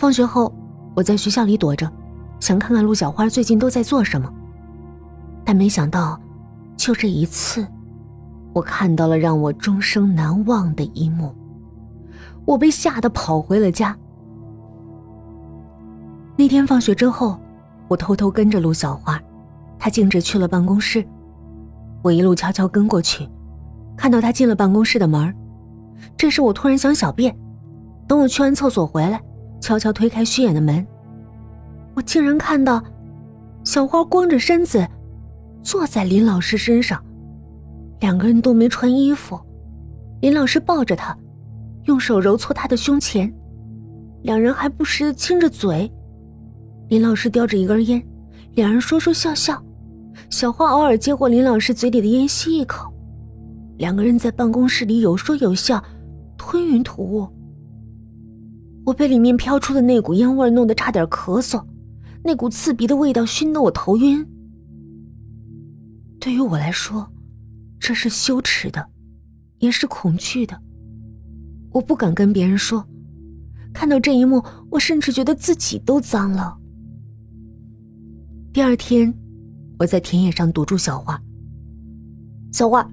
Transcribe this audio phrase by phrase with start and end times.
[0.00, 0.50] 放学后，
[0.94, 1.86] 我在学校里躲着，
[2.40, 4.32] 想看看陆小花最近都在做什么。
[5.44, 6.18] 但没想到，
[6.74, 7.66] 就这一次，
[8.54, 11.34] 我看到了让我终生难忘的一幕。
[12.46, 13.94] 我被吓得跑回了家。
[16.34, 17.38] 那天放学之后，
[17.86, 19.20] 我偷偷跟着陆小花，
[19.78, 21.06] 她径直去了办公室。
[22.00, 23.28] 我一路悄悄跟过去，
[23.98, 25.36] 看到她进了办公室的门。
[26.16, 27.38] 这时我突然想小便，
[28.08, 29.22] 等我去完厕所回来，
[29.60, 30.86] 悄悄推开虚掩的门，
[31.94, 32.82] 我竟然看到
[33.64, 34.86] 小花光着身子
[35.62, 37.02] 坐在林老师身上，
[38.00, 39.38] 两个人都没穿衣服，
[40.20, 41.16] 林老师抱着她。
[41.84, 43.32] 用手揉搓她的胸前，
[44.22, 45.90] 两人还不时的亲着嘴。
[46.88, 48.02] 林老师叼着一根烟，
[48.54, 49.60] 两人说说笑笑。
[50.28, 52.92] 小花偶尔接过林老师嘴里的烟吸一口，
[53.78, 55.82] 两个人在办公室里有说有笑，
[56.36, 57.26] 吞云吐雾。
[58.84, 61.64] 我被里面飘出的那股烟味弄得差点咳嗽，
[62.24, 64.26] 那股刺鼻的味道熏得我头晕。
[66.18, 67.10] 对于我来说，
[67.78, 68.88] 这是羞耻的，
[69.58, 70.60] 也是恐惧的。
[71.72, 72.86] 我不敢跟别人说，
[73.72, 76.58] 看到这一幕，我甚至觉得自己都脏了。
[78.52, 79.14] 第二天，
[79.78, 81.22] 我在田野上堵住小花。
[82.52, 82.90] 小花，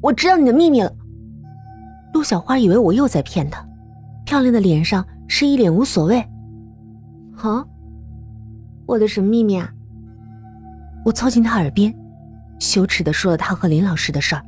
[0.00, 0.96] 我知道你的秘密了。
[2.14, 3.66] 陆小花以为我又在骗她，
[4.26, 6.18] 漂亮的脸上是一脸无所谓。
[7.38, 7.64] 啊，
[8.84, 9.72] 我的什么秘密啊？
[11.04, 11.94] 我凑近他耳边，
[12.58, 14.44] 羞耻的说了他和林老师的事儿。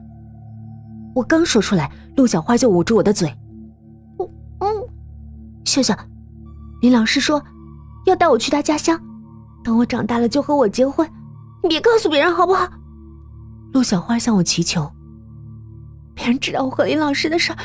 [1.15, 3.33] 我刚说出来，陆小花就捂住我的嘴。
[4.19, 4.69] 我，嗯，
[5.65, 5.97] 笑笑，
[6.83, 7.43] 林老师说
[8.05, 9.01] 要带我去他家乡，
[9.63, 11.09] 等我长大了就和我结婚。
[11.63, 12.69] 你别告诉别人好不好？
[13.73, 14.91] 陆小花向我祈求。
[16.15, 17.59] 别人知道我和林老师的事儿，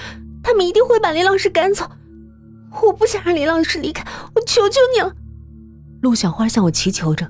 [0.43, 1.89] 他们一定会把林老师赶走。
[2.81, 4.03] 我不想让林老师离开，
[4.35, 5.15] 我求求你了。
[6.01, 7.29] 陆小花向我祈求着，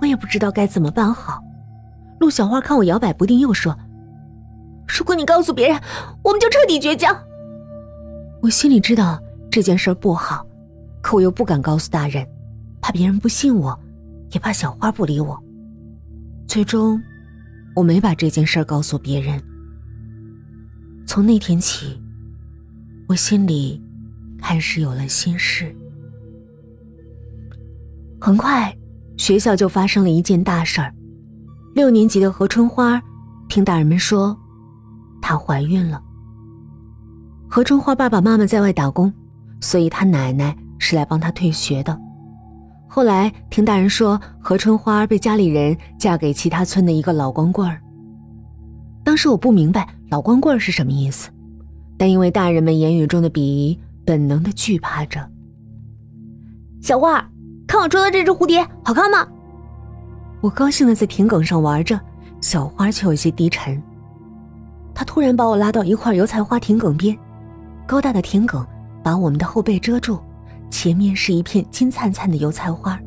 [0.00, 1.40] 我也不知道该怎么办好。
[2.18, 3.76] 陆小花看我摇摆不定，又说
[4.88, 5.80] ：“如果你告诉别人，
[6.24, 7.08] 我们就彻底绝交。”
[8.42, 9.20] 我心里知道。
[9.52, 10.46] 这件事不好，
[11.02, 12.24] 可我又不敢告诉大人，
[12.80, 13.76] 怕别人不信我，
[14.30, 15.36] 也怕小花不理我。
[16.46, 17.02] 最终，
[17.74, 19.42] 我没把这件事告诉别人。
[21.04, 22.00] 从那天起，
[23.08, 23.82] 我心里
[24.40, 25.74] 开始有了心事。
[28.20, 28.76] 很快，
[29.16, 30.92] 学校就发生了一件大事儿：
[31.74, 33.00] 六年级的何春花
[33.48, 34.36] 听大人们说，
[35.22, 36.02] 她怀孕了。
[37.48, 39.12] 何春花爸爸妈妈在外打工。
[39.62, 42.00] 所以她奶奶是来帮她退学的。
[42.88, 47.78] 后来听大人说，何春花被家里人嫁给其他村的一个老光棍儿。
[49.04, 51.28] 当时我不明白老光棍儿是什么意思，
[51.98, 53.78] 但因为大人们言语中的鄙夷，
[54.10, 55.24] 本能的惧怕着。
[56.82, 57.24] 小花，
[57.64, 59.24] 看我捉的这只蝴蝶，好看吗？
[60.40, 62.00] 我高兴的在田埂上玩着，
[62.40, 63.80] 小花却有些低沉。
[64.92, 67.16] 他突然把我拉到一块油菜花田埂边，
[67.86, 68.66] 高大的田埂。
[69.00, 70.18] 把我们的后背遮住，
[70.70, 73.00] 前面是一片金灿灿的油菜花，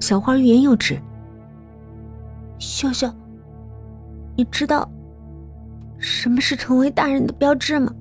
[0.00, 0.98] 小花欲言又止。
[2.58, 3.12] 秀秀，
[4.34, 4.90] 你知道
[5.98, 7.92] 什么是成为大人的标志吗？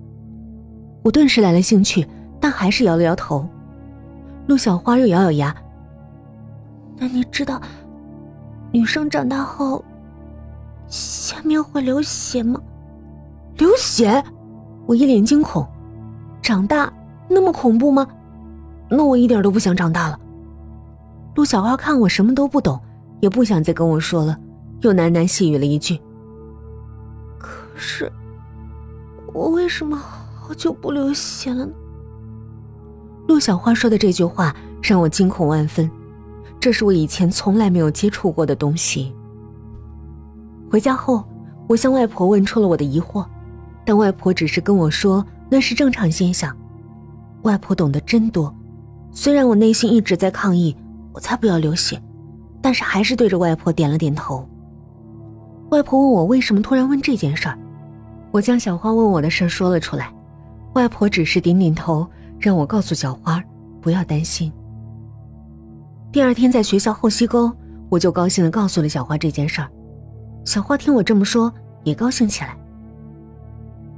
[1.03, 2.07] 我顿时来了兴趣，
[2.51, 3.47] 但还是摇了摇头。
[4.47, 5.55] 陆小花又咬咬牙。
[6.97, 7.61] 那你知道
[8.73, 9.81] 女生长大后
[10.85, 12.59] 下面会流血吗？
[13.55, 14.21] 流血！
[14.85, 15.65] 我一脸惊恐。
[16.41, 16.91] 长大。
[17.29, 18.05] 那么恐怖吗？
[18.89, 20.19] 那我一点都不想长大了。
[21.35, 22.77] 陆小花看我什么都不懂，
[23.21, 24.37] 也不想再跟我说了，
[24.81, 25.97] 又喃喃细语了一句
[27.39, 28.11] ：“可是，
[29.31, 31.71] 我为什么好久不流血了呢？”
[33.27, 35.89] 陆小花说的这句话让我惊恐万分，
[36.59, 39.13] 这是我以前从来没有接触过的东西。
[40.69, 41.23] 回家后，
[41.67, 43.25] 我向外婆问出了我的疑惑，
[43.85, 46.55] 但外婆只是跟我说那是正常现象。
[47.43, 48.53] 外婆懂得真多，
[49.11, 50.75] 虽然我内心一直在抗议，
[51.13, 52.01] 我才不要流血，
[52.61, 54.47] 但是还是对着外婆点了点头。
[55.69, 57.57] 外婆问我为什么突然问这件事儿，
[58.31, 60.13] 我将小花问我的事儿说了出来，
[60.73, 62.07] 外婆只是点点头，
[62.41, 63.41] 让我告诉小花
[63.79, 64.51] 不要担心。
[66.11, 67.55] 第二天在学校后溪沟，
[67.87, 69.69] 我就高兴的告诉了小花这件事儿，
[70.43, 71.53] 小花听我这么说
[71.83, 72.57] 也高兴起来。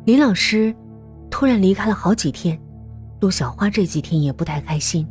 [0.06, 0.75] 林老师
[1.30, 2.60] 突然离开了好几天。
[3.22, 5.07] 陆小花这几天也不太开心。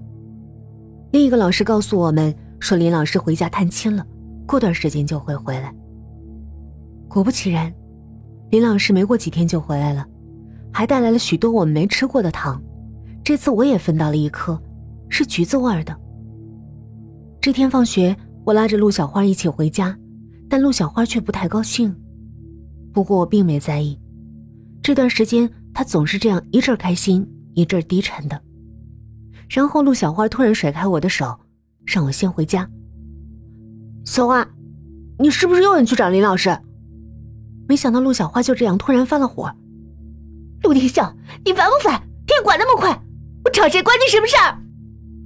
[1.12, 4.06] 另一个老师告诉我们说，林老师回家探亲了，
[4.46, 5.74] 过段时间就会回来。
[7.08, 7.72] 果不其然，
[8.50, 10.06] 林老师没过几天就回来了，
[10.70, 12.62] 还带来了许多我们没吃过的糖。
[13.24, 14.60] 这次我也分到了一颗，
[15.08, 15.96] 是橘子味儿的。
[17.40, 19.96] 这天放学，我拉着陆小花一起回家，
[20.48, 21.94] 但陆小花却不太高兴。
[22.92, 23.98] 不过我并没在意，
[24.82, 28.40] 这段时间她总是这样一阵开心一阵低沉的。
[29.48, 31.38] 然后陆小花突然甩开我的手，
[31.84, 32.68] 让我先回家。
[34.04, 34.46] 小花，
[35.18, 36.56] 你是不是又想去找林老师？
[37.68, 39.52] 没想到陆小花就这样突然发了火。
[40.64, 41.14] 陆天笑，
[41.44, 42.02] 你烦不烦？
[42.26, 43.02] 天管那么快，
[43.52, 44.56] 我找谁关你什么事儿？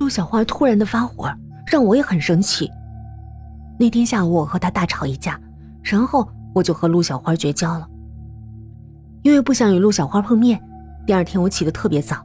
[0.01, 1.33] 陆小花突然的发火，
[1.65, 2.69] 让我也很生气。
[3.79, 5.41] 那天下午我和她大吵一架，
[5.81, 7.87] 然后我就和陆小花绝交了。
[9.23, 10.61] 因为不想与陆小花碰面，
[11.07, 12.17] 第二天我起得特别早，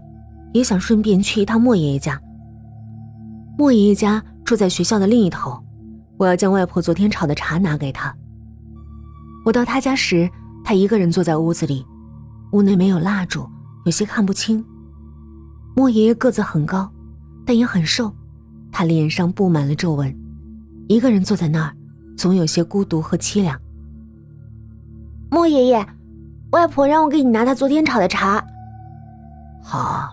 [0.54, 2.20] 也想顺便去一趟莫爷爷家。
[3.56, 5.64] 莫爷爷家住在学校的另一头，
[6.18, 8.12] 我要将外婆昨天炒的茶拿给他。
[9.46, 10.28] 我到他家时，
[10.64, 11.86] 他一个人坐在屋子里，
[12.54, 13.48] 屋内没有蜡烛，
[13.86, 14.66] 有些看不清。
[15.76, 16.92] 莫爷爷个子很高，
[17.46, 18.14] 但也很瘦，
[18.72, 20.16] 他脸上布满了皱纹，
[20.88, 21.74] 一个人坐在那儿，
[22.18, 23.60] 总有些孤独和凄凉。
[25.30, 25.86] 莫爷爷，
[26.52, 28.46] 外婆让我给你拿她昨天炒的茶。
[29.64, 30.10] 好，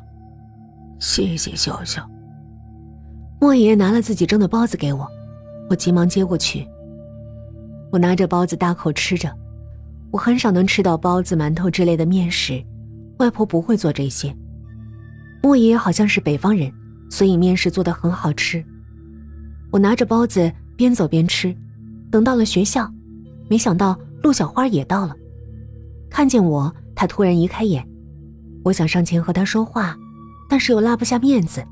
[1.01, 2.01] 谢谢秀秀。
[3.41, 5.07] 莫爷爷拿了自己蒸的包子给我，
[5.69, 6.67] 我急忙接过去。
[7.91, 9.29] 我拿着包子大口吃着，
[10.13, 12.65] 我很少能吃到包子、馒头之类的面食，
[13.19, 14.33] 外婆不会做这些。
[15.43, 16.73] 莫爷爷好像是北方人，
[17.11, 18.65] 所以面食做的很好吃。
[19.71, 21.55] 我拿着包子边走边吃，
[22.11, 22.91] 等到了学校，
[23.49, 25.15] 没想到陆小花也到了。
[26.11, 27.87] 看见我，她突然移开眼，
[28.65, 29.97] 我想上前和她说话，
[30.49, 31.65] 但是又拉不下面子。